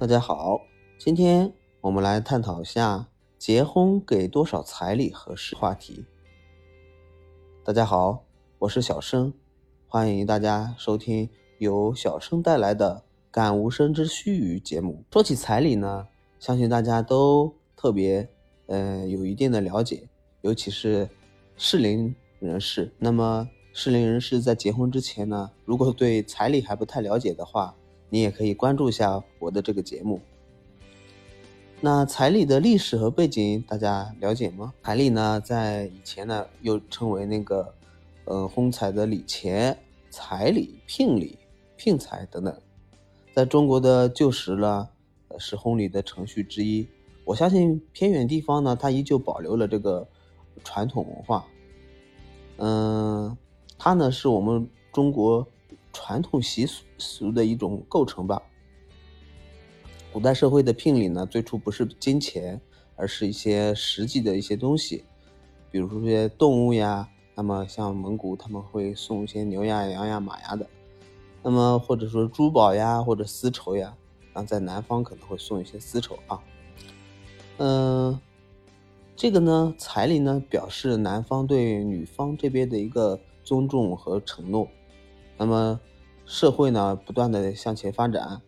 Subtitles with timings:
[0.00, 0.62] 大家好，
[0.96, 1.52] 今天
[1.82, 3.06] 我们来探讨一下
[3.38, 6.06] 结婚给多少彩礼合适话题。
[7.62, 8.24] 大家好，
[8.60, 9.30] 我是小生，
[9.86, 11.28] 欢迎大家收听
[11.58, 15.04] 由小生带来的《感无声之须臾》节目。
[15.12, 16.08] 说起彩礼呢，
[16.38, 18.26] 相信大家都特别
[18.68, 20.08] 呃有一定的了解，
[20.40, 21.06] 尤其是
[21.58, 22.90] 适龄人士。
[22.96, 27.76] 那么适龄人士在结婚之前呢，如果对彩礼还不太了解的话，
[28.10, 30.20] 你也可以关注一下我的这个节目。
[31.80, 34.74] 那彩礼的历史和背景大家了解吗？
[34.82, 37.74] 彩礼呢，在以前呢又称为那个，
[38.24, 39.78] 呃，婚彩的礼钱、
[40.10, 41.38] 彩礼、聘礼、
[41.76, 42.54] 聘彩等等，
[43.32, 44.88] 在中国的旧时呢，
[45.38, 46.86] 是婚礼的程序之一。
[47.24, 50.06] 我相信偏远地方呢，它依旧保留了这个
[50.62, 51.46] 传统文化。
[52.58, 53.34] 嗯，
[53.78, 55.46] 它呢是我们中国。
[55.92, 56.66] 传统习
[56.98, 58.42] 俗的一种构成吧。
[60.12, 62.60] 古代社会的聘礼呢，最初不是金钱，
[62.96, 65.04] 而是一些实际的一些东西，
[65.70, 67.08] 比如说这些动物呀。
[67.36, 70.66] 那么像蒙古他们会送一些牛呀、羊呀、马呀的。
[71.42, 73.96] 那么或者说珠宝呀，或者丝绸呀。
[74.34, 76.38] 然后在南方可能会送一些丝绸啊。
[77.56, 78.20] 嗯，
[79.16, 84.68] 这个呢，彩礼呢，表示男方对女方这边的一个尊重和承诺。
[85.40, 85.80] 那么，
[86.26, 88.42] 社会呢不断的向前发展，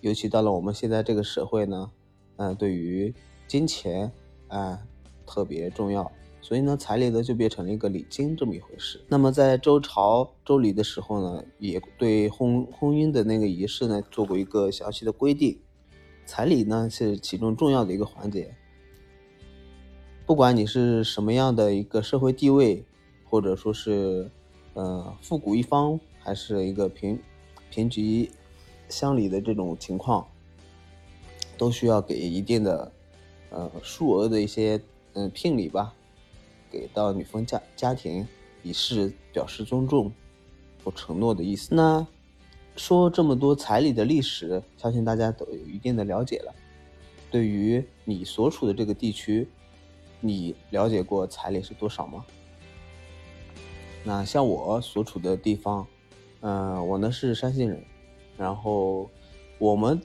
[0.00, 1.90] 尤其到了我们现在这个社会呢，
[2.36, 3.12] 嗯，对于
[3.48, 4.12] 金钱
[4.46, 4.80] 啊
[5.26, 6.08] 特别重要，
[6.40, 9.00] 所以呢，彩礼呢就变成了一个礼金这么一回事。
[9.08, 15.58] 那么在周朝周礼的时候呢，也对婚婚姻的那个仪式呢做过一个详细的规定，
[16.26, 18.54] 彩礼呢是其中重要的一个环节。
[20.24, 22.84] 不管你是什么样的一个社会地位，
[23.24, 24.30] 或者说是，
[24.74, 25.98] 呃，富古一方。
[26.26, 27.16] 还是一个平
[27.70, 28.28] 平局
[28.88, 30.26] 乡里的这种情况，
[31.56, 32.90] 都需要给一定的
[33.50, 34.80] 呃数额的一些
[35.12, 35.94] 嗯聘礼吧，
[36.68, 38.26] 给到女方家家庭，
[38.64, 40.12] 以示表示尊重
[40.82, 41.72] 或承诺的意思。
[41.72, 42.04] 那
[42.74, 46.52] 说这么多彩礼的历史，相信大家都有一定的了解了。
[47.30, 49.46] 对于你所处的这个地区，
[50.18, 52.26] 你了解过彩礼是多少吗？
[54.02, 55.86] 那像我所处的地方。
[56.40, 57.82] 嗯，我呢是山西人，
[58.36, 59.08] 然后
[59.58, 60.00] 我们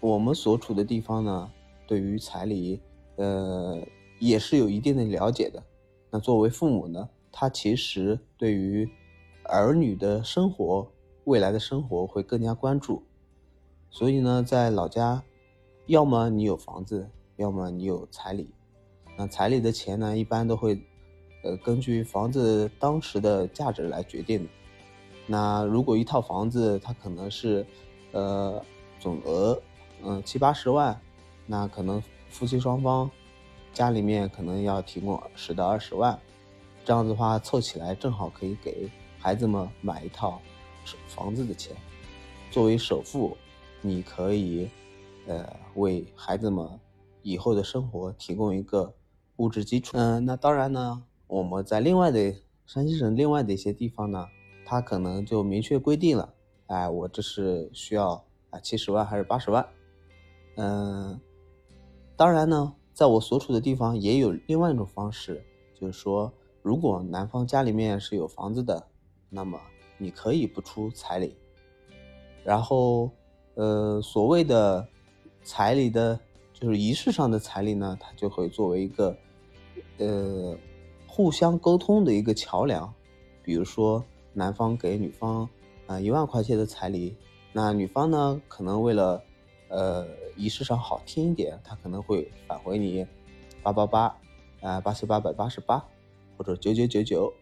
[0.00, 1.50] 我们所处的地方呢，
[1.86, 2.80] 对于彩礼，
[3.16, 3.80] 呃，
[4.18, 5.62] 也是有一定的了解的。
[6.10, 8.88] 那作为父母呢，他其实对于
[9.44, 10.90] 儿女的生活、
[11.24, 13.02] 未来的生活会更加关注。
[13.90, 15.22] 所以呢，在老家，
[15.86, 18.50] 要么你有房子，要么你有彩礼。
[19.16, 20.80] 那彩礼的钱呢，一般都会，
[21.44, 24.50] 呃，根据房子当时的价值来决定的。
[25.30, 27.66] 那如果一套房子它可能是，
[28.12, 28.64] 呃，
[28.98, 29.60] 总额，
[30.02, 30.98] 嗯七八十万，
[31.44, 33.10] 那可能夫妻双方
[33.74, 36.18] 家里面可能要提供十到二十万，
[36.82, 40.40] 这样子的话凑起来正好可以给孩子们买一套
[41.08, 41.76] 房子的钱，
[42.50, 43.36] 作为首付，
[43.82, 44.70] 你可以，
[45.26, 46.66] 呃，为孩子们
[47.20, 48.94] 以后的生活提供一个
[49.36, 49.94] 物质基础。
[49.94, 52.34] 嗯，那当然呢，我们在另外的
[52.64, 54.26] 山西省另外的一些地方呢。
[54.70, 56.34] 他可能就明确规定了，
[56.66, 59.66] 哎，我这是需要啊七十万还是八十万？
[60.56, 61.18] 嗯，
[62.18, 65.42] 当然呢，在我所处的地方也有另外一种方式，
[65.74, 66.30] 就是说，
[66.60, 68.86] 如果男方家里面是有房子的，
[69.30, 69.58] 那么
[69.96, 71.34] 你可以不出彩礼，
[72.44, 73.10] 然后，
[73.54, 74.86] 呃，所谓的
[75.42, 76.20] 彩礼的，
[76.52, 79.16] 就是仪式上的彩礼呢，它就会作为一个，
[79.96, 80.54] 呃，
[81.06, 82.92] 互相沟通的一个桥梁，
[83.42, 84.04] 比如说。
[84.38, 85.48] 男方给女方
[85.88, 87.16] 啊一万块钱的彩礼，
[87.52, 89.20] 那女方呢可能为了
[89.68, 90.06] 呃
[90.36, 93.04] 仪式上好听一点，她可能会返回你
[93.64, 94.16] 八八八
[94.60, 95.84] 啊八七八百八十八
[96.36, 97.34] 或者九九九九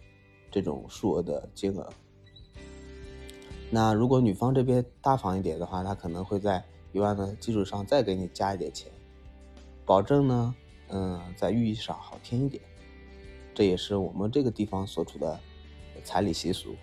[0.51, 1.87] 这种数额的金额。
[3.71, 8.91] 那如果女方这边大方一点的话，她可能会在一万的基础上再给你加一点钱，
[9.85, 10.55] 保证呢
[10.89, 12.63] 嗯在寓意上好听一点。
[13.55, 15.39] 这也是我们这个地方所处的
[16.07, 16.77] 彩礼习俗。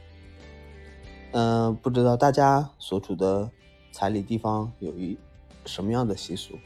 [1.32, 3.50] 嗯，不知道大家所处的
[3.94, 5.18] 彩礼地方有一
[5.66, 6.60] 什么样的习俗，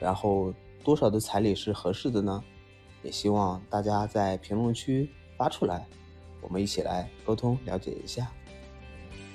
[0.00, 0.54] 然后
[0.84, 2.42] 多少的彩礼是合适的呢？
[3.02, 5.86] 也希望大家在评论区发出来，
[6.40, 8.30] 我们一起来沟通了解一下。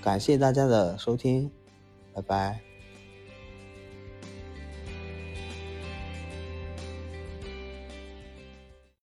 [0.02, 1.52] 感谢大家的收听，
[2.14, 2.73] 拜拜。